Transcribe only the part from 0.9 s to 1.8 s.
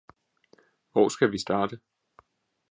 Hvor skal vi starte?